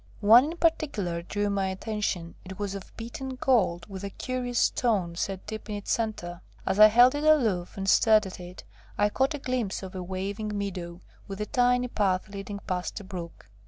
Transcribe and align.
One 0.21 0.45
in 0.45 0.57
particular 0.57 1.21
drew 1.21 1.51
my 1.51 1.67
attention; 1.67 2.33
it 2.43 2.57
was 2.57 2.73
of 2.73 2.91
beaten 2.97 3.35
gold, 3.35 3.85
with 3.87 4.03
a 4.03 4.09
curious 4.09 4.57
stone 4.57 5.15
set 5.15 5.45
deep 5.45 5.69
in 5.69 5.75
its 5.75 5.91
centre. 5.91 6.41
As 6.65 6.79
I 6.79 6.87
held 6.87 7.13
it 7.13 7.23
aloof 7.23 7.77
and 7.77 7.87
stared 7.87 8.25
at 8.25 8.39
it, 8.39 8.63
I 8.97 9.09
caught 9.09 9.35
a 9.35 9.37
glimpse 9.37 9.83
of 9.83 9.93
a 9.93 10.01
waving 10.01 10.57
meadow, 10.57 11.01
with 11.27 11.39
a 11.39 11.45
tiny 11.45 11.87
path 11.87 12.29
leading 12.29 12.57
past 12.65 12.99
a 12.99 13.03
brook. 13.03 13.47